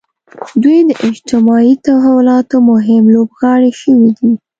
دوی 0.63 0.79
د 0.89 0.91
اجتماعي 1.07 1.73
تحولاتو 1.85 2.57
مهم 2.71 3.03
لوبغاړي 3.15 3.71
شوي 3.81 4.09
دي. 4.17 4.31